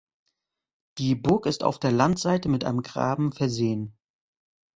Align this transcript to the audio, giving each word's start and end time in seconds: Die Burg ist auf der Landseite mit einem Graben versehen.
Die 0.97 1.13
Burg 1.13 1.45
ist 1.45 1.63
auf 1.63 1.77
der 1.77 1.91
Landseite 1.91 2.49
mit 2.49 2.63
einem 2.63 2.81
Graben 2.81 3.31
versehen. 3.31 3.99